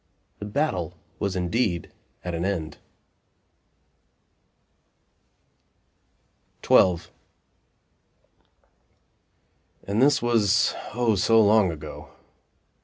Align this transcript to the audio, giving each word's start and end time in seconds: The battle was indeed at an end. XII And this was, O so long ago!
The 0.39 0.45
battle 0.45 0.97
was 1.19 1.35
indeed 1.35 1.91
at 2.23 2.33
an 2.33 2.43
end. 2.43 2.79
XII 6.67 6.97
And 9.83 10.01
this 10.01 10.19
was, 10.19 10.73
O 10.95 11.13
so 11.13 11.39
long 11.39 11.71
ago! 11.71 12.09